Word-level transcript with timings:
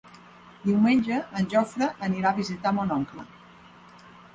Diumenge 0.63 1.21
en 1.41 1.49
Jofre 1.53 1.93
anirà 2.11 2.33
a 2.35 2.41
visitar 2.43 2.77
mon 2.81 2.99
oncle. 3.01 3.33